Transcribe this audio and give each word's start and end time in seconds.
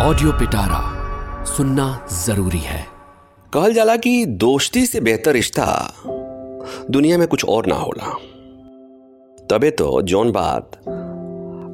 Audio 0.00 0.32
पिटारा 0.32 1.44
सुनना 1.44 2.06
ज़रूरी 2.12 2.58
है। 2.58 2.86
कहल 3.52 3.72
जाला 3.74 3.96
कि 3.96 4.26
दोस्ती 4.26 4.84
से 4.86 5.00
बेहतर 5.00 5.32
रिश्ता 5.32 5.64
दुनिया 6.90 7.18
में 7.18 7.26
कुछ 7.28 7.44
और 7.44 7.66
ना 7.66 7.74
होला। 7.74 8.12
तबे 9.50 9.70
तो 9.70 10.02
जौन 10.02 10.30
बात 10.32 10.78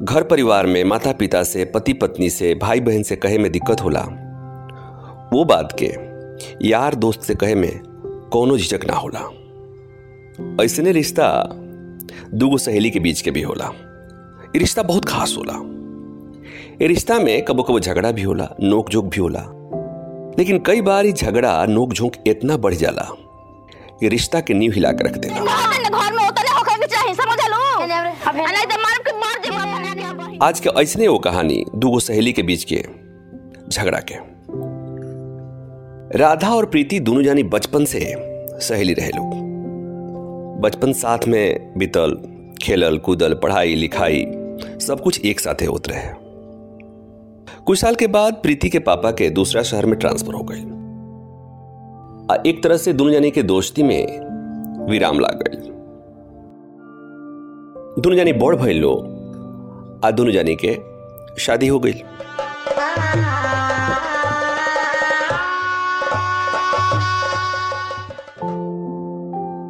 घर 0.03 0.23
परिवार 0.23 0.65
में 0.65 0.83
माता 0.83 1.11
पिता 1.11 1.43
से 1.43 1.65
पति 1.65 1.93
पत्नी 1.93 2.29
से 2.29 2.53
भाई 2.55 2.79
बहन 2.79 3.03
से 3.03 3.15
कहे 3.15 3.37
में 3.37 3.51
दिक्कत 3.51 3.81
होला, 3.81 4.01
वो 5.33 5.45
बात 5.45 5.75
के 5.83 5.93
यार 6.67 6.95
दोस्त 6.95 7.21
से 7.21 7.35
कहे 7.35 7.55
में 7.55 7.81
कोनो 8.33 8.57
झिझक 8.57 8.85
ना 8.85 8.95
होला। 8.95 10.63
ऐसने 10.63 10.91
रिश्ता 10.91 11.29
दूगो 12.33 12.57
सहेली 12.57 12.89
के 12.89 12.99
बीच 12.99 13.21
के 13.21 13.31
भी 13.31 13.41
होला। 13.41 13.71
रिश्ता 14.55 14.83
बहुत 14.83 15.05
खास 15.05 15.35
होला। 15.37 15.61
रिश्ता 16.81 17.19
में 17.19 17.45
कबो 17.45 17.63
कबो 17.63 17.79
झगड़ा 17.79 18.11
भी 18.11 18.21
होला 18.21 18.47
नोक 18.61 18.89
झोंक 18.89 19.05
भी 19.05 19.19
होला। 19.21 19.39
लेकिन 20.39 20.59
कई 20.59 20.81
बार 20.81 21.05
ये 21.05 21.11
झगड़ा 21.11 21.65
नोक 21.65 21.93
झोंक 21.93 22.15
इतना 22.27 22.57
बढ़ 22.57 22.73
जाला 22.73 23.07
ये 24.03 24.09
रिश्ता 24.09 24.39
के 24.39 24.53
नींव 24.53 24.71
हिला 24.71 24.91
के 24.91 25.03
रख 25.03 25.17
देला। 25.17 25.35
तने 25.35 25.89
घर 25.89 26.13
में 26.13 26.27
उतरे 26.27 26.49
होखे 26.49 26.75
के 26.75 26.87
चाही 26.87 27.13
समझ 27.13 27.37
लो 27.49 27.85
नहीं 27.85 28.77
मार 28.77 28.97
के 28.97 29.11
मार 29.11 29.39
दे 29.39 29.49
बना 29.49 29.93
के 29.93 30.01
अब 30.01 30.43
आज 30.43 30.59
के 30.59 30.69
ऐसने 30.81 31.07
वो 31.07 31.19
कहानी 31.19 31.65
दूगो 31.75 31.99
सहेली 31.99 32.33
के 32.33 32.43
बीच 32.43 32.63
के 32.63 32.83
झगड़ा 33.69 33.99
के। 34.11 34.15
राधा 36.17 36.49
और 36.49 36.65
प्रीति 36.65 36.99
दोनों 36.99 37.23
जानी 37.23 37.43
बचपन 37.43 37.85
से 37.85 38.13
सहेली 38.59 38.93
रहे 38.93 39.09
लोग। 39.09 39.33
बचपन 40.61 40.93
साथ 40.93 41.27
में 41.27 41.73
बीतल 41.77 42.17
खेलल 42.63 42.97
कूदल 42.97 43.33
पढ़ाई 43.33 43.75
लिखाई 43.75 44.25
सब 44.81 45.01
कुछ 45.03 45.25
एक 45.25 45.39
साथ 45.39 45.67
होते 45.67 45.91
रहे। 45.91 46.24
कुछ 47.67 47.79
साल 47.79 47.95
के 47.95 48.07
बाद 48.07 48.33
प्रीति 48.33 48.69
के 48.69 48.79
पापा 48.79 49.11
के 49.11 49.29
दूसरा 49.29 49.61
शहर 49.63 49.85
में 49.85 49.97
ट्रांसफ़र 49.99 50.33
हो 50.33 50.41
गए 50.43 50.57
एक 52.49 52.61
तरह 52.63 52.77
से 52.77 52.93
दोनों 52.93 53.11
जानी 53.11 53.31
के 53.31 53.43
दोस्ती 53.43 53.83
में 53.83 54.87
विराम 54.89 55.19
लाग 55.19 55.39
गई। 55.41 55.57
दोनों 58.01 58.15
जानी 58.17 58.33
बड़ 58.33 58.55
भइल 58.55 58.77
लो, 58.81 58.91
आ 60.05 60.11
दोनों 60.11 60.31
जानी 60.31 60.55
के 60.65 60.75
शादी 61.41 61.67
हो 61.67 61.79
गई। 61.79 61.93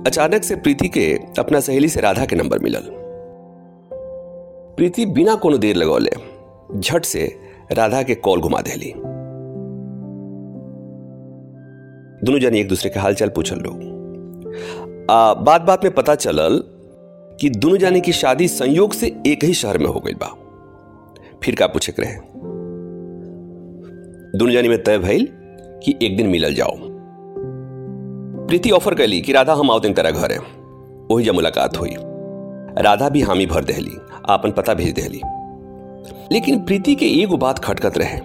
अचानक 0.07 0.43
से 0.43 0.55
प्रीति 0.55 0.87
के 0.87 1.07
अपना 1.39 1.59
सहेली 1.59 1.89
से 1.89 2.01
राधा 2.01 2.25
के 2.25 2.35
नंबर 2.35 2.59
मिलल। 2.59 2.89
प्रीति 4.77 5.05
बिना 5.05 5.35
कोनो 5.35 5.57
देर 5.57 5.75
लगौले 5.75 6.11
झट 6.79 7.05
से 7.05 7.44
राधा 7.71 8.03
के 8.03 8.15
कॉल 8.15 8.41
घुमा 8.41 8.61
देली 8.61 8.93
दोनों 12.25 12.39
जन 12.39 12.55
एक 12.55 12.67
दूसरे 12.67 12.89
के 12.89 12.99
हालचाल 12.99 13.29
पूछल 13.29 13.55
लोग। 13.55 13.79
बात 15.45 15.61
बात 15.61 15.83
में 15.83 15.93
पता 15.93 16.15
चलल 16.15 16.63
कि 17.41 17.49
दोनों 17.49 17.77
जाने 17.77 17.99
की 17.99 18.11
शादी 18.11 18.47
संयोग 18.47 18.93
से 18.93 19.07
एक 19.27 19.43
ही 19.43 19.53
शहर 19.53 19.77
में 19.77 19.85
हो 19.85 19.99
गई 19.99 20.13
बा। 20.13 20.35
फिर 21.43 21.55
का 21.55 21.67
पूछे 21.67 21.93
रहे। 21.99 22.15
दोनों 24.37 24.51
जानी 24.51 24.69
में 24.69 24.83
तय 24.83 24.97
भइल 24.97 25.27
कि 25.83 25.95
एक 26.01 26.17
दिन 26.17 26.27
मिलल 26.27 26.53
जाओ। 26.53 26.75
प्रीति 28.47 28.71
ऑफ़र 28.71 28.95
कैली 28.95 29.21
कि 29.21 29.31
राधा 29.31 29.53
हम 29.53 29.71
आवते 29.71 29.89
तेरा 29.89 30.11
घर 30.11 30.31
है। 30.31 30.39
वही 31.11 31.25
जब 31.25 31.33
मुलाकात 31.33 31.77
हुई। 31.77 31.95
राधा 32.77 33.09
भी 33.09 33.21
हामी 33.21 33.45
भर 33.45 33.63
दहली, 33.63 33.97
आपन 34.29 34.51
पता 34.51 34.73
भेज 34.73 34.93
देहली। 34.93 35.21
लेकिन 36.31 36.65
प्रीति 36.65 36.95
के 36.95 37.05
एगो 37.05 37.37
बात 37.37 37.59
खटकत 37.59 37.97
रहे 37.97 38.19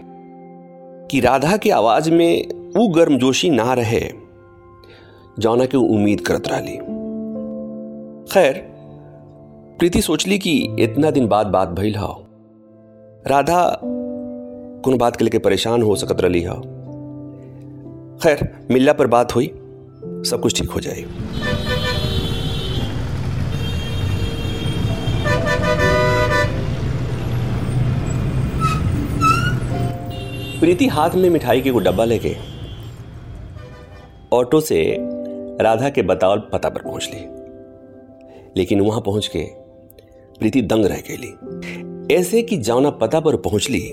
कि 1.07 1.21
राधा 1.21 1.57
के 1.57 1.71
आवाज़ 1.71 2.11
में 2.11 2.49
वो 2.77 2.89
गर्मजोशी 2.89 3.51
ना 3.51 3.75
रहे। 3.75 4.01
जौना 5.39 5.65
के 5.65 5.77
उम्मीद 5.77 6.21
करत 6.21 6.49
रहली। 6.49 6.77
खैर, 8.33 8.55
प्रीति 9.79 10.03
सोचली 10.03 10.39
कि 10.39 10.77
इतना 10.81 11.11
दिन 11.11 11.29
बाद 11.29 11.47
बात 11.47 11.69
भइल 11.69 11.97
हा। 11.97 12.17
राधा 13.27 13.81
कोनो 14.85 14.97
बात 14.97 15.17
के 15.17 15.25
लेके 15.25 15.39
परेशान 15.39 15.83
हो 15.83 15.97
सकत 15.97 16.21
रही 16.21 16.43
हा। 16.43 16.55
खैर, 18.23 18.67
मिलला 18.71 18.93
पर 18.93 19.07
बात 19.07 19.35
हुई, 19.35 19.47
सब 20.05 20.41
कुछ 20.43 20.61
ठीक 20.61 20.71
हो 20.71 20.81
जाए 20.81 21.05
प्रीति 30.61 30.87
हाथ 30.87 31.11
में 31.11 31.31
मिठाई 31.31 31.61
के 31.61 31.71
वो 31.71 31.81
डब्बा 31.81 32.05
लेके 32.05 32.37
ऑटो 34.33 34.61
से 34.61 34.97
राधा 35.61 35.89
के 35.91 36.03
बतावल 36.03 36.39
पता 36.39 36.69
पर 36.69 36.83
पहुँच 36.83 37.11
ली। 37.15 37.21
लेकिन 38.57 38.81
वहाँ 38.81 39.01
पहुँच 39.01 39.27
के 39.27 39.45
प्रीति 40.39 40.63
दंग 40.63 40.85
रह 40.85 41.03
गई 41.11 42.15
ऐसे 42.15 42.43
कि 42.43 42.57
जाना 42.57 42.91
पता 42.91 43.21
पर 43.21 43.37
पहुँच 43.37 43.71
ली। 43.71 43.91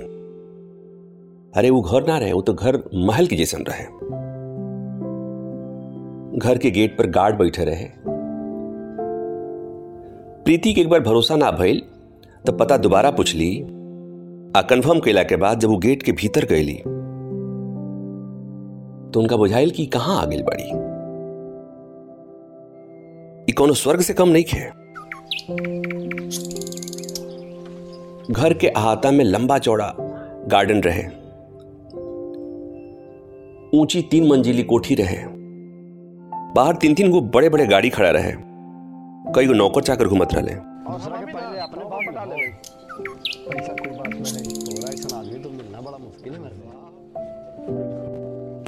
अरे 1.56 1.70
वो 1.70 1.82
घर 1.82 2.08
ना 2.08 2.18
रहे, 2.18 2.34
वो 2.34 2.42
तो 2.42 2.54
घर 2.54 2.84
महल 2.94 3.28
के 3.28 3.36
जैसन 3.36 3.64
रहे। 3.70 3.84
घर 6.40 6.58
के 6.58 6.72
गेट 6.72 6.98
पर 6.98 7.08
गार्ड 7.08 7.38
बैठे 7.38 7.66
रहे। 7.66 7.88
प्रीति 10.44 10.74
के 10.74 10.82
एक 10.82 10.90
बार 10.90 11.00
भरोसा 11.00 11.36
ना 11.36 11.52
भइल 11.52 11.82
तब 12.48 12.58
पता 12.60 12.78
दोबारा 12.78 13.12
पूछ 13.12 13.36
ली 13.36 13.66
आ 14.58 14.62
कन्फर्म 14.62 15.00
कैला 15.00 15.24
के 15.24 15.36
बाद 15.36 15.60
जब 15.60 15.70
वो 15.70 15.78
गेट 15.78 16.04
के 16.04 16.12
भीतर 16.12 16.46
गईली 16.46 16.74
तो 19.12 19.20
उनका 19.20 19.38
बुझाइल 19.38 19.72
कि 19.72 19.86
कहाँ 19.86 20.22
आ 20.22 20.26
गई 20.26 20.42
बड़ी 20.42 20.72
कोनो 23.54 23.74
स्वर्ग 23.74 24.02
से 24.02 24.14
कम 24.14 24.30
नहीं 24.30 24.44
खे। 24.44 24.60
घर 28.34 28.54
के 28.54 28.68
अहाता 28.68 29.12
में 29.12 29.26
लंबा 29.26 29.58
चौड़ा 29.58 29.94
गार्डन 30.52 30.82
रहे। 30.86 31.04
ऊँची 33.80 34.02
तीन 34.02 34.28
मंजिली 34.28 34.64
कोठी 34.64 34.96
रहे। 34.96 35.18
बाहर 36.56 36.76
तीन 36.76 36.94
तीन 36.94 37.12
गो 37.12 37.22
बड़े 37.22 37.50
बड़े 37.50 37.66
गाड़ी 37.68 37.90
खड़ा 37.90 38.10
रहे। 38.10 38.32
कई 39.36 39.48
गो 39.48 39.54
नौकर 39.54 39.82
चाकर 39.82 40.08
घूमत 40.08 40.34
रहे 40.34 40.56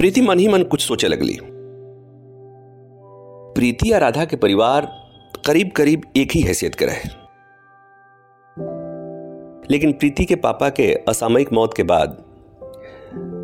प्रीति 0.00 0.20
मन 0.20 0.38
ही 0.38 0.48
मन 0.48 0.62
कुछ 0.62 0.80
सोचे 0.80 1.08
लगली 1.08 1.38
प्रीति 3.54 3.92
या 3.92 3.98
राधा 3.98 4.24
के 4.24 4.36
परिवार 4.36 4.92
करीब 5.46 5.70
करीब 5.76 6.02
एक 6.16 6.32
ही 6.32 6.40
हैसियत 6.40 6.74
के 6.74 6.84
रहे। 6.84 7.08
लेकिन 9.70 9.92
प्रीति 9.92 10.24
के 10.24 10.34
पापा 10.34 10.68
के 10.68 10.94
असामयिक 10.94 11.52
मौत 11.52 11.74
के 11.76 11.82
बाद 11.82 12.24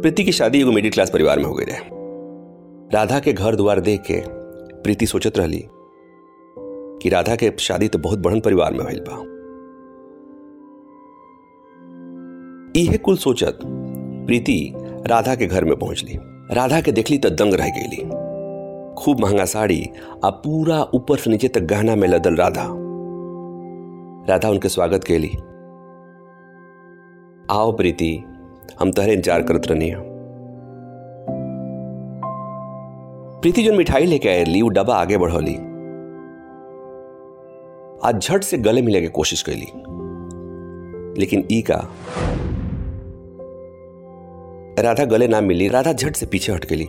प्रीति 0.02 0.24
की 0.24 0.32
शादी 0.32 0.60
एगो 0.60 0.72
मिडिल 0.72 0.90
क्लास 0.90 1.10
परिवार 1.10 1.38
में 1.38 1.44
हो 1.44 1.54
गई 1.54 1.64
रहे। 1.64 1.78
राधा 2.92 3.20
के 3.20 3.32
घर 3.32 3.56
द्वार 3.56 3.80
देख 3.80 4.00
के 4.00 4.22
प्रीति 4.82 5.06
सोचत 5.06 5.38
रहली 5.38 5.64
कि 7.02 7.08
राधा 7.08 7.36
के 7.36 7.52
शादी 7.58 7.88
तो 7.88 7.98
बहुत 7.98 8.18
बढ़न 8.18 8.40
परिवार 8.40 8.72
में 8.72 8.86
भइल 8.86 9.00
बा। 9.00 9.22
कुल 12.96 13.16
सोचत 13.16 13.58
प्रीति 14.26 14.72
राधा 15.06 15.34
के 15.34 15.46
घर 15.46 15.64
में 15.64 15.78
पहुंचली। 15.78 16.35
राधा 16.52 16.80
के 16.80 16.92
देखली 16.92 17.18
तो 17.18 17.30
दंग 17.30 17.54
रह 17.54 17.68
गई 17.68 17.96
खूब 18.94 19.20
महँगा 19.20 19.44
साड़ी 19.44 19.90
आ 20.24 20.30
पूरा 20.30 20.82
ऊपर 20.94 21.16
से 21.16 21.30
नीचे 21.30 21.48
तक 21.48 21.60
गहना 21.60 21.96
में 21.96 22.08
लदल 22.08 22.36
राधा। 22.36 22.64
राधा 24.28 24.48
उनके 24.48 24.68
स्वागत 24.68 25.04
केली। 25.04 25.28
आओ 27.50 27.72
प्रीति, 27.72 28.24
हम 28.80 28.92
तहरे 28.92 29.12
इंतज़ार 29.12 29.42
करत 29.42 29.66
रहनी 29.66 29.90
प्रीति 33.40 33.62
जो 33.62 33.72
मिठाई 33.72 34.06
लेके 34.06 34.28
आयली 34.28 34.62
वो 34.62 34.68
डब्बा 34.68 34.94
आगे 34.94 35.18
बढ़ौली। 35.18 35.54
आज 38.04 38.22
झट 38.22 38.42
से 38.42 38.58
गले 38.58 38.82
मिले 38.82 39.00
के 39.00 39.08
कोशिश 39.08 39.42
कैली। 39.42 39.66
लेकिन 41.20 41.46
ई 41.52 41.62
का 41.62 41.76
राधा 44.78 45.04
गले 45.04 45.28
ना 45.28 45.40
मिली, 45.40 45.68
राधा 45.68 45.92
झट 45.92 46.16
से 46.16 46.26
पीछे 46.26 46.52
हट 46.52 46.66
गई। 46.66 46.84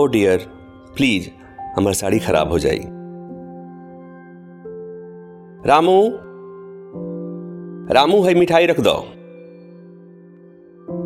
ओ 0.00 0.06
डियर, 0.06 0.38
प्लीज़, 0.96 1.28
हमारी 1.76 1.94
साड़ी 1.94 2.18
खराब 2.18 2.48
हो 2.48 2.58
जाई 2.58 2.80
रामू? 5.66 6.10
रामू, 7.94 8.22
है 8.22 8.34
मिठाई 8.34 8.66
रख 8.66 8.80
दो। 8.80 9.04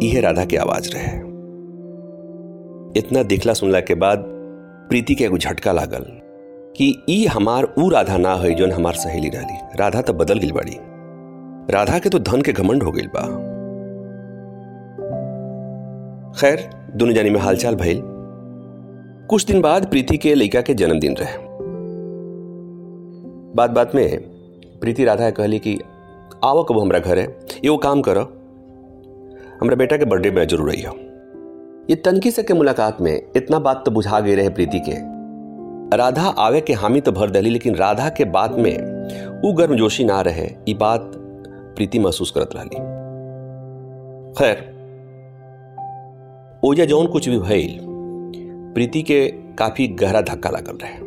यह 0.07 0.21
राधा 0.21 0.45
की 0.45 0.57
आवाज़ 0.57 0.91
रहे 0.95 1.17
इतना 3.01 3.23
देखला 3.23 3.53
सुनला 3.53 3.81
के 3.81 3.95
बाद 3.95 4.25
प्रीति 4.89 5.15
के 5.15 5.25
एगो 5.25 5.39
झटका 5.39 5.73
लागल 5.73 6.05
कि 6.77 7.05
ई 7.09 7.27
हमार 7.27 7.75
ऊ 7.79 7.89
राधा 7.89 8.17
ना 8.17 8.35
है 8.35 8.55
जोन 8.55 8.73
हमार 8.73 8.95
सहेली 8.95 9.29
रहली। 9.29 9.59
राधा 9.77 10.01
तो 10.01 10.13
बदल 10.13 10.39
गई 10.39 10.53
बड़ी। 10.53 10.77
राधा 11.75 11.99
के 11.99 12.09
तो 12.09 12.19
धन 12.19 12.43
के 12.43 12.53
घमंड 12.53 12.83
हो 12.83 12.93
गई 12.93 13.07
बा। 13.07 13.48
खैर, 16.31 16.61
दोनों 16.97 17.15
जानी 17.15 17.31
में 17.31 17.39
हालचाल 17.41 17.75
भइल। 17.75 18.01
कुछ 19.31 19.45
दिन 19.47 19.61
बाद 19.61 19.87
प्रीति 19.91 20.17
के 20.17 20.35
लड़का 20.35 20.61
के 20.61 20.75
जन्मदिन 20.75 21.17
रहे। 21.17 21.37
बात 23.57 23.71
बात 23.71 23.95
में 23.95 24.19
प्रीति 24.81 25.05
राधा 25.05 25.31
कहली 25.31 25.59
कि 25.59 25.79
आओ 26.45 26.63
कब 26.65 26.79
हमरा 26.81 26.99
घर 26.99 27.19
है 27.19 27.27
वो 27.67 27.77
काम 27.77 28.03
करो। 28.03 28.21
हमरा 29.61 29.77
बेटा 29.77 29.97
के 29.97 30.05
बर्थडे 30.05 30.31
में 30.31 30.47
ज़रूर 30.49 30.71
रही 30.71 30.83
हो 30.83 30.95
ये 31.91 31.97
तनकी 31.97 32.31
से 32.31 32.43
के 32.43 32.55
मुलाकात 32.55 33.01
में 33.01 33.13
इतना 33.37 33.59
बात 33.59 33.83
तो 33.87 33.91
बुझा 33.91 34.21
गई 34.21 34.35
रहे 34.35 34.49
प्रीति 34.51 34.81
के। 34.81 35.97
राधा 35.97 36.29
आवे 36.39 36.61
के 36.61 36.73
हामी 36.73 37.01
तो 37.01 37.13
भर 37.13 37.31
दली, 37.31 37.51
लेकिन 37.51 37.75
राधा 37.75 38.09
के 38.09 38.25
बात 38.25 38.53
में 38.53 39.41
वो 39.43 39.53
गर्मजोशी 39.53 40.05
ना 40.05 40.21
रहे 40.21 40.47
ये 40.69 40.75
बात 40.75 41.13
प्रीति 41.77 41.99
महसूस 41.99 42.31
करत 42.31 42.51
रही 42.57 42.69
खैर 44.35 44.78
ओजा 46.65 46.85
जौन 46.85 47.07
कुछ 47.07 47.29
भी 47.29 47.39
भइल, 47.39 47.81
प्रीति 48.75 49.03
के 49.03 49.29
काफ़ी 49.29 49.89
गहरा 49.89 50.21
धक्का 50.21 50.51
लागल 50.51 50.73
रहे। 50.73 50.99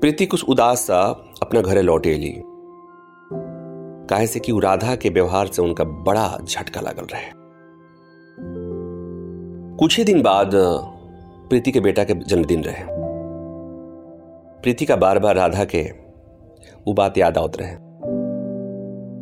प्रीति 0.00 0.26
कुछ 0.26 0.44
उदास 0.48 0.78
सा 0.78 1.00
अपना 1.42 1.60
घरे 1.60 1.82
लौटे 1.82 2.14
ली। 2.14 2.42
काहे 4.06 4.26
से 4.26 4.40
कि 4.40 4.52
राधा 4.52 4.96
के 4.96 5.08
व्यवहार 5.08 5.46
से 5.46 5.62
उनका 5.62 5.84
बड़ा 5.84 6.38
झटका 6.44 6.80
लागल 6.80 7.04
रहे। 7.04 7.32
कुछ 9.76 9.98
ही 9.98 10.04
दिन 10.04 10.22
बाद, 10.22 10.50
प्रीति 11.48 11.72
के 11.72 11.80
बेटा 11.80 12.04
के 12.04 12.14
जन्मदिन 12.14 12.64
रहे। 12.64 12.84
प्रीति 14.62 14.84
का 14.84 14.96
बार 14.96 15.18
बार 15.18 15.36
राधा 15.36 15.64
के, 15.64 15.82
वो 16.86 16.92
बात 16.92 17.18
याद 17.18 17.38
आवत 17.38 17.52
रहे। 17.60 17.76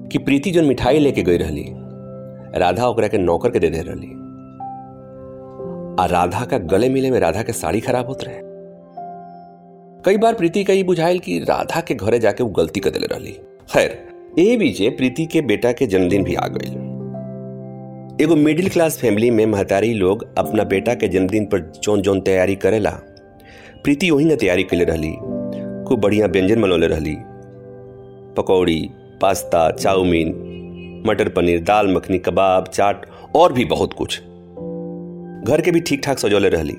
कि 0.09 0.19
प्रीति 0.19 0.51
जो 0.51 0.63
मिठाई 0.63 0.99
लेके 0.99 1.23
गई 1.23 1.37
रही 1.37 1.75
राधा 2.59 2.87
ओकरा 2.87 3.09
के 3.09 3.19
नौकर 3.19 3.51
के 3.51 3.59
दे 3.59 3.71
दे 3.71 3.81
रही 3.81 4.26
आ 6.01 6.05
राधा 6.07 6.45
का 6.45 6.59
गले 6.71 6.89
मिले 6.89 7.11
में 7.11 7.19
राधा 7.21 7.43
के 7.43 7.53
साड़ी 7.53 7.81
खराब 7.81 8.07
होते 8.07 8.27
रहे। 8.27 8.41
कई 10.05 10.17
बार 10.17 10.35
प्रीति 10.35 10.65
का 10.65 10.73
ये 10.73 10.83
बुझाइल 10.83 11.19
कि 11.19 11.39
राधा 11.39 11.81
के 11.81 11.95
घरे 11.95 12.19
जाके 12.19 12.45
वो 12.45 12.51
गलती 12.51 12.81
कर 12.81 12.91
दिले 12.91 13.07
रही। 13.07 13.33
खैर, 13.73 13.97
ए 14.39 14.57
बीचे 14.57 14.91
प्रीति 14.91 15.27
के 15.27 15.41
बेटा 15.43 15.73
के 15.73 15.87
जन्मदिन 15.87 16.25
भी 16.25 16.35
आ 16.35 16.47
गई 16.49 16.71
एगो 18.25 18.37
मिडिल 18.37 18.69
क्लास 18.69 18.99
फैमिली 18.99 19.31
में 19.31 19.45
महतारी 19.47 19.93
लोग 19.95 20.27
अपना 20.39 20.65
बेटा 20.65 20.95
के 20.95 21.09
जन्मदिन 21.09 21.45
पर 21.45 21.73
जौन 21.85 22.03
जौन 22.03 22.21
तैयारी 22.21 22.55
करेला, 22.57 22.91
प्रीति 23.85 24.11
वही 24.11 24.25
ना 24.25 24.35
तैयारी 24.35 24.63
के 24.63 24.85
रही 24.85 25.13
खूब 25.85 26.01
बढ़िया 26.01 26.27
व्यंजन 26.27 26.63
बनौले 26.63 26.87
रही 26.87 27.17
पकौड़ी, 28.37 28.91
पास्ता, 29.21 29.71
चाउमीन, 29.71 30.29
मटर 31.07 31.29
पनीर, 31.29 31.61
दाल, 31.61 31.95
मखनी, 31.95 32.19
कबाब, 32.19 32.67
चाट, 32.69 33.07
और 33.37 33.53
भी 33.53 33.65
बहुत 33.65 33.93
कुछ। 33.93 34.21
घर 35.47 35.61
के 35.61 35.71
भी 35.71 35.81
ठीक 35.81 36.01
ठाक 36.05 36.19
सजौले 36.19 36.49
रहली 36.49 36.77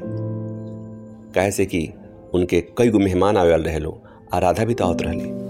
काहे 1.36 1.52
से 1.52 1.66
कि 1.66 1.94
उनके 2.34 2.62
कई 2.62 2.90
गो 2.90 3.00
मेहमान 3.00 3.38
आवे 3.38 3.58
रहे 3.58 3.80
लो 3.80 4.04
आ 4.34 4.40
राधा 4.40 4.66
भी 4.66 4.74
तो 4.74 4.86
आवत 4.86 5.02
रहली 5.02 5.48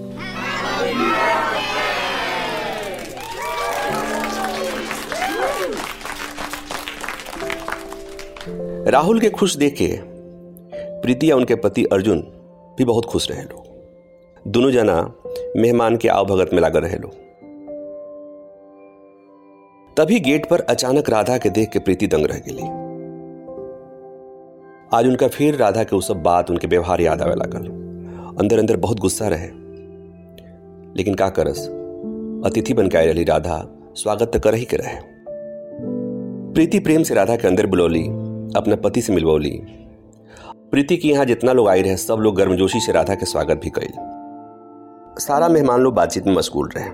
राहुल 8.92 9.20
के 9.20 9.30
खुश 9.30 9.58
देख 9.58 9.76
के 9.82 10.00
प्रीति 11.02 11.32
या 11.32 11.36
उनके 11.36 11.56
पति 11.56 11.84
अर्जुन 11.84 12.20
भी 12.78 12.86
बहुत 12.86 13.06
खुश 13.06 13.32
रहे 13.32 13.44
लो। 13.44 13.64
दोनों 14.48 14.72
जना 14.72 15.14
मेहमान 15.58 15.98
के 15.98 16.08
आव 16.08 16.26
भगत 16.26 16.50
में 16.54 16.62
लागल 16.62 16.80
रहे 16.80 16.98
लो। 16.98 17.08
तभी 19.98 20.20
गेट 20.20 20.50
पर 20.50 20.60
अचानक 20.60 21.10
राधा 21.10 21.38
के 21.38 21.50
देख 21.50 21.70
के 21.70 21.80
प्रीति 21.80 22.08
दंग 22.08 22.26
रह 22.26 22.38
गई 22.38 22.87
आज 24.94 25.08
उनका 25.08 25.28
फिर 25.28 25.56
राधा 25.56 25.84
के 25.84 25.96
उस 25.96 26.08
सब 26.08 26.24
बात, 26.24 26.50
उनके 26.50 26.68
व्यवहार 26.68 27.02
याद 27.02 27.22
आवे 27.22 27.36
लागल। 27.36 27.66
अंदर 28.40 28.60
अंदर 28.60 28.78
बहुत 28.78 29.00
गुस्सा 29.00 29.28
रहे। 29.28 29.48
लेकिन 30.98 31.14
का 31.14 31.30
करस? 31.30 31.68
अतिथि 32.46 32.74
बन 32.74 32.88
के 32.88 33.12
रही 33.12 33.24
राधा। 33.24 33.68
स्वागत 33.96 34.32
तो 34.34 34.40
कर 34.40 34.54
ही 34.54 34.66
के 34.66 34.78
रहे। 34.78 34.96
प्रीति 36.54 36.80
प्रेम 36.80 37.04
से 37.04 37.14
राधा 37.16 37.36
के 37.36 37.48
अंदर 37.48 37.66
बुलौली, 37.66 38.04
अपने 38.56 38.76
पति 38.76 39.02
से 39.02 39.14
मिलवौली। 39.14 39.62
प्रीति 40.72 40.98
के 40.98 41.08
यहाँ 41.08 41.26
जितना 41.26 41.54
लोग 41.54 41.68
आए 41.68 41.82
रहे, 41.82 41.98
सब 41.98 42.16
लोग 42.16 42.36
गर्मजोशी 42.36 42.80
से 42.80 42.92
राधा 42.92 43.16
के 43.16 43.26
स्वागत 43.26 43.62
भी 43.64 43.70
कैल 43.70 43.94
सारा 45.20 45.48
मेहमान 45.48 45.82
लोग 45.82 45.94
बातचीत 45.94 46.28
में 46.28 46.36
मशगूल 46.36 46.70
रहे। 46.78 46.90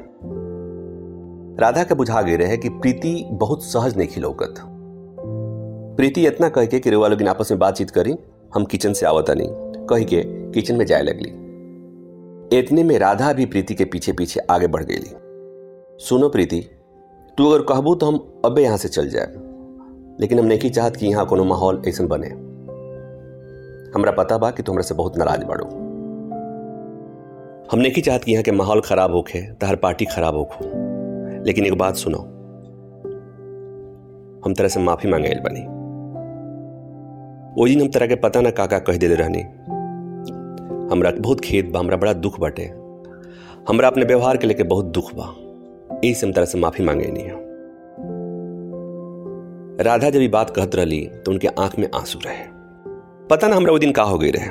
राधा 1.62 1.84
के 1.84 1.96
बुझा 1.96 2.22
गए 2.22 2.36
रहे 2.36 2.58
कि 2.58 2.70
प्रीति 2.70 3.28
बहुत 3.32 3.64
सहज 3.64 3.98
नहीं 3.98 4.08
खिलौकत 4.08 4.73
प्रीति 5.98 6.28
इतना 6.28 6.50
कह 6.50 6.66
के 6.66 6.80
कि 6.80 6.90
रेवा 6.90 7.08
लोग 7.08 7.24
आपस 7.24 7.52
में 7.52 7.60
बातचीत 7.60 7.90
करी, 7.90 8.16
हम 8.56 8.66
किचन 8.66 8.94
से 8.94 9.06
आवता 9.06 9.34
नहीं। 9.34 9.50
कह 9.86 10.04
के 10.04 10.24
किचन 10.52 10.76
में 10.76 10.86
जाए 10.86 11.02
लगली 11.02 11.44
इतने 12.60 12.84
में 12.84 13.00
राधा 13.00 13.34
भी 13.34 13.46
प्रीति 13.46 13.76
के 13.76 13.86
पीछे 13.86 14.12
पीछे 14.12 14.40
आगे 14.40 14.68
बढ़ 14.68 14.84
गई। 14.84 15.00
सुनो 16.00 16.30
प्रीति, 16.30 16.70
तू 17.38 17.50
अगर 17.50 17.64
कहबू 17.64 17.96
तो 17.96 18.06
हम 18.06 18.42
अबे 18.46 18.62
यहाँ 18.62 18.78
से 18.78 18.88
चल 18.88 19.10
जाए। 19.10 19.28
लेकिन 20.20 20.40
हम 20.40 20.46
नहीं 20.46 20.72
चाहत 20.72 20.96
कि 20.96 21.08
यहाँ 21.08 21.26
कोनो 21.26 21.44
माहौल 21.44 21.82
ऐसा 21.88 22.04
बने। 22.04 22.28
हमरा 23.96 24.12
पता 24.12 24.38
बा 24.38 24.52
कि 24.52 24.64
तू 24.64 24.82
से 24.82 24.96
बहुत 24.96 25.18
नाराज़ 25.18 25.46
बाड़ो। 25.46 25.66
हम 27.72 27.80
नहीं 27.80 28.02
चाहत 28.02 28.24
कि 28.24 28.32
यहाँ 28.32 28.44
के 28.44 28.52
माहौल 28.52 28.82
खराब 28.82 29.12
होखे, 29.12 29.54
तहर 29.54 29.76
पार्टी 29.76 30.06
खराब 30.06 30.36
होखो। 30.36 30.66
लेकिन 31.44 31.66
एक 31.66 31.78
बात 31.78 31.96
सुनो। 31.96 32.18
हम 34.46 34.54
तरह 34.54 34.68
से 34.68 34.80
माफ़ी 34.80 35.10
मांगे 35.10 35.30
बनी। 35.30 35.73
वो 37.58 37.68
दिन 37.68 37.82
हम 37.82 37.88
तरह 37.88 38.08
के 38.08 38.16
पता 38.16 38.42
ना 38.42 38.50
काका 38.50 38.80
कह 38.80 38.98
दिले 38.98 39.16
रहनी। 39.16 39.42
हमरा 40.92 41.12
बहुत 41.12 41.42
खेत 41.42 41.70
बा, 41.72 41.80
हमरा 41.80 41.98
बड़ा 41.98 42.14
दुख 42.14 42.40
बाटे। 42.40 42.64
हमरा 43.70 43.88
अपने 43.88 44.06
व्यवहार 44.06 44.38
के 44.38 44.48
लेके 44.48 44.64
बहुत 44.64 44.86
दुख 44.86 45.14
बा। 45.14 45.34
यही 46.04 46.14
से 46.14 46.28
हम 46.28 46.34
तरह 46.34 46.46
से 46.46 46.58
माफ़ी 46.58 46.86
मांगे 46.86 47.08
नहीं 47.08 47.28
राधा 49.84 50.10
जब 50.10 50.22
ये 50.22 50.28
बात 50.28 50.50
कहत 50.50 50.76
रही 50.76 51.06
तो 51.06 51.32
उनके 51.32 51.48
आँख 51.48 51.80
में 51.80 51.88
आँसू 51.96 52.20
रहे। 52.26 52.44
पता 53.28 53.48
ना 53.48 53.56
हमरा 53.56 53.72
वो 53.72 53.80
दिन 53.80 53.92
का 53.92 54.04
हो 54.04 54.18
गई 54.18 54.32
रहे। 54.32 54.46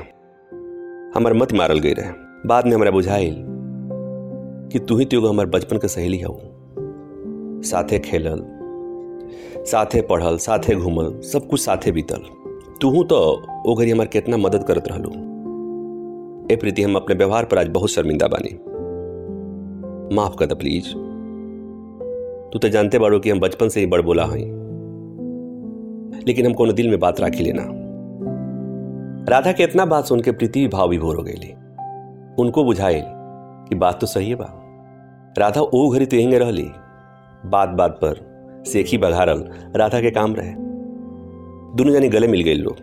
हमार 1.14 1.32
मत 1.32 1.52
मारल 1.52 1.78
गई 1.78 1.92
रहे। 1.92 2.10
बाद 2.46 2.66
में 2.66 2.72
हमरा 2.72 2.90
बुझाइल 2.90 3.34
कि 4.72 4.78
तू 4.78 4.98
ही 4.98 5.04
तो 5.04 5.26
हमार 5.26 5.46
बचपन 5.46 5.76
के 5.76 5.88
सहेली 5.88 6.20
हो 6.20 6.40
साथे 7.64 7.98
खेलल, 7.98 8.42
साथे 9.64 10.00
पढ़ल, 10.00 10.36
साथे 10.36 10.74
घूमल, 10.74 11.20
सब 11.20 11.46
कुछ 11.46 11.60
साथे 11.60 11.92
बीतल। 11.92 12.41
तू 12.82 13.04
तो 13.04 13.42
ओ 13.66 13.74
घड़ी 13.74 13.90
हमार 13.90 14.06
कितना 14.06 14.36
मदद 14.36 14.64
करत 14.64 14.88
रहलू। 14.88 15.08
ए 16.52 16.56
प्रीति, 16.56 16.82
हम 16.82 16.96
अपने 16.96 17.14
व्यवहार 17.14 17.44
पर 17.44 17.58
आज 17.58 17.68
बहुत 17.68 17.90
शर्मिंदा 17.90 18.26
बानी। 18.26 18.58
माफ़ 20.14 20.36
कर 20.36 20.46
दे 20.46 20.54
प्लीज़। 20.54 20.84
तू 22.52 22.58
तो 22.58 22.68
जानते 22.68 22.98
बाड़ो 22.98 23.20
कि 23.20 23.30
हम 23.30 23.40
बचपन 23.40 23.68
से 23.68 23.80
ही 23.80 23.86
बड़ 23.86 24.02
बोला 24.02 24.24
हई। 24.24 24.44
लेकिन 26.26 26.46
हम 26.46 26.52
कोनो 26.52 26.72
दिल 26.72 26.90
में 26.90 27.00
बात 27.00 27.20
राखी 27.20 27.44
लेना। 27.44 27.62
राधा 29.28 29.52
के 29.52 29.62
इतना 29.62 29.84
बात 29.84 30.04
सुन 30.04 30.20
के 30.20 30.32
प्रीति 30.32 30.60
भी 30.60 30.68
भाव 30.68 30.88
विभोर 30.88 31.16
हो 31.16 31.22
गई 31.22 31.54
उनको 32.38 32.64
बुझाइल 32.64 33.04
कि 33.68 33.74
बात 33.74 34.00
तो 34.00 34.06
सही 34.06 34.28
है 34.28 34.34
बा। 34.34 34.60
राधा 35.38 35.60
ओ 35.60 35.90
घड़ी 35.90 36.06
तो 36.06 36.16
यहीं 36.16 36.38
रहली। 36.38 36.70
बात 37.46 37.68
बात 37.68 37.90
पर 37.90 38.32
सेखी 38.66 38.98
बघारल 38.98 39.44
राधा 39.76 40.00
के 40.00 40.10
काम 40.10 40.34
रहे। 40.34 40.71
दोनों 41.76 41.92
जानी 41.92 42.08
गले 42.08 42.26
मिल 42.26 42.42
गए 42.42 42.54
लोग। 42.54 42.76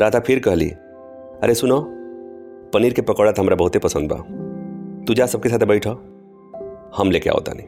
राधा 0.00 0.20
फिर 0.20 0.38
कहली, 0.38 0.70
अरे 1.42 1.54
सुनो, 1.54 1.80
पनीर 2.74 2.92
के 2.92 3.02
पकौड़ा 3.02 3.32
तो 3.32 3.42
हमरा 3.42 3.56
बहुते 3.56 3.78
पसंद 3.78 4.12
बा। 4.12 4.16
तू 5.04 5.14
जा 5.14 5.26
सबके 5.26 5.48
साथ 5.48 5.58
बैठो, 5.58 5.90
हम 6.96 7.10
लेके 7.10 7.30
आओ 7.30 7.40
तानी। 7.40 7.62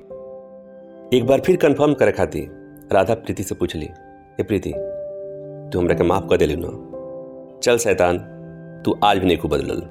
एक 1.16 1.26
बार 1.26 1.40
फिर 1.40 1.56
कंफर्म 1.56 1.94
करे 1.94 2.12
खाती 2.12 2.40
राधा 2.92 3.14
प्रीति 3.14 3.42
से 3.42 3.54
पूछली, 3.54 3.86
ए 4.40 4.42
प्रीति, 4.42 4.72
तू 5.72 5.78
हमरा 5.78 5.94
के 5.94 6.04
माफ़ 6.04 6.26
कर 6.26 6.36
दिली 6.36 6.56
ना? 6.58 6.68
चल 7.62 7.78
शैतान, 7.78 8.18
तू 8.84 8.98
आज 9.04 9.18
भी 9.18 9.26
नहीं 9.26 9.38
को 9.38 9.48
बदलल। 9.48 9.82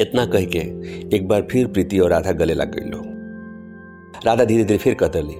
इतना 0.00 0.26
कह 0.26 0.44
के 0.46 0.58
एक 1.16 1.28
बार 1.28 1.42
फिर 1.42 1.66
प्रीति 1.66 1.98
और 1.98 2.10
राधा 2.10 2.32
गले 2.32 2.54
लग 2.54 2.74
गई 2.74 2.90
लो 2.90 3.02
राधा 4.26 4.44
धीरे 4.44 4.64
धीरे 4.64 4.78
फिर 4.78 4.94
कह 4.94 5.06
दिली 5.06 5.34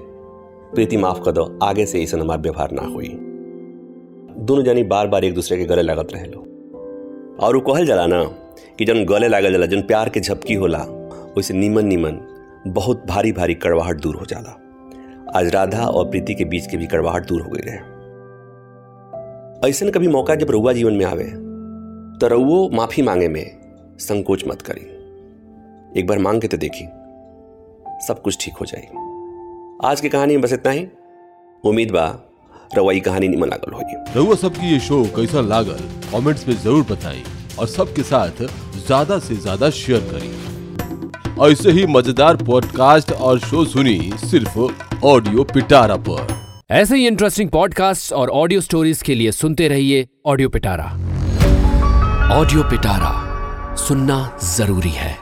प्रीति 0.75 0.97
माफ़ 0.97 1.21
कर 1.21 1.33
दो, 1.33 1.59
आगे 1.62 1.87
से 1.87 2.02
ऐसा 2.02 2.19
हमार 2.19 2.38
व्यवहार 2.38 2.71
ना 2.73 2.83
हुई। 2.83 3.09
दोनों 4.38 4.62
जानी 4.64 4.83
बार 4.83 5.07
बार 5.07 5.25
एक 5.25 5.35
दूसरे 5.35 5.59
के 5.59 5.64
गले 5.64 5.83
लगत 5.83 6.12
रहे 6.12 6.26
लो। 6.26 6.41
और 7.41 7.57
वो 7.57 7.61
कहल 7.61 7.87
जाला 7.87 8.07
ना, 8.07 8.23
कि 8.79 8.85
जन 8.85 9.05
गले 9.05 9.29
लागल 9.29 9.52
जाला, 9.52 9.67
जन 9.67 9.83
प्यार 9.83 10.09
के 10.09 10.21
झपकी 10.21 10.55
होला, 10.55 10.79
वैसे 11.37 11.55
नीमन 11.55 11.87
नीमन 11.87 12.19
बहुत 12.67 13.05
भारी 13.07 13.33
भारी 13.33 13.55
कड़वाहट 13.55 14.00
दूर 14.00 14.17
हो 14.17 14.26
जाला। 14.26 14.59
आज 15.37 15.49
राधा 15.49 15.87
और 15.87 16.11
प्रीति 16.11 16.35
के 16.35 16.45
बीच 16.45 16.67
के 16.67 16.76
भी 16.76 16.87
कड़वाहट 16.87 17.26
दूर 17.26 17.43
हो 17.43 17.50
गई 17.50 17.62
रहे। 17.62 17.91
ऐसा 19.69 19.91
कभी 19.91 20.09
मौका 20.09 20.35
जब 20.35 20.50
रउआ 20.50 20.73
जीवन 20.73 20.93
में 20.93 21.05
आवे 21.05 21.25
तो 22.19 22.29
रउओ 22.29 22.69
माफ़ी 22.71 23.02
मांगे 23.02 23.29
में 23.29 23.45
संकोच 23.99 24.45
मत 24.49 24.62
करी। 24.62 26.00
एक 26.00 26.07
बार 26.07 26.19
मांग 26.19 26.41
के 26.41 26.49
तो 26.49 26.57
देखी, 26.57 26.85
सब 28.07 28.23
कुछ 28.25 28.45
ठीक 28.45 28.55
हो 28.55 28.67
जाए। 28.67 29.12
आज 29.81 30.00
की 30.00 30.09
कहानी 30.09 30.37
में 30.37 30.43
बस 30.43 30.52
इतना 30.52 30.73
ही। 30.73 30.87
उम्मीद 31.64 31.91
बा 31.91 32.05
रवाई 32.76 33.00
कहानी 33.00 33.29
निमन 33.29 33.49
लागल 33.49 33.73
होई 33.73 33.95
रउआ 34.17 34.35
सबकी 34.35 34.67
ये 34.67 34.79
शो 34.81 35.02
कैसा 35.17 35.41
लागल 35.41 35.79
कमेंट्स 36.12 36.47
में 36.49 36.55
ज़रूर 36.57 36.83
बताएँ 36.91 37.23
और 37.59 37.67
सबके 37.67 38.02
साथ 38.02 38.43
ज़्यादा 38.87 39.19
से 39.19 39.35
ज़्यादा 39.37 39.71
शेयर 39.71 40.00
करें। 40.12 41.50
ऐसे 41.50 41.71
ही 41.71 41.87
मज़ेदार 41.87 42.37
पॉडकास्ट 42.45 43.12
और 43.12 43.38
शो 43.41 43.64
सुनी 43.64 43.99
सिर्फ़ 44.21 44.59
ऑडियो 45.05 45.45
पिटारा 45.45 45.97
पर। 46.09 46.37
ऐसे 46.71 46.97
ही 46.97 47.07
इंटरेस्टिंग 47.07 47.50
पॉडकास्ट 47.50 48.12
और 48.12 48.31
ऑडियो 48.31 48.61
स्टोरीज 48.61 49.02
के 49.02 49.14
लिए 49.14 49.33
सुनते 49.33 49.69
रहिए 49.69 50.07
ऑडियो 50.26 50.49
पिटारा। 50.49 50.87
ऑडियो 52.38 52.62
पिटारा 52.62 53.12
सुनना 53.79 54.38
ज़रूरी 54.57 54.91
है। 54.91 55.22